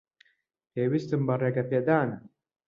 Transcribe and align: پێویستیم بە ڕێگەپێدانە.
پێویستیم 0.73 1.21
بە 1.27 1.35
ڕێگەپێدانە. 1.41 2.17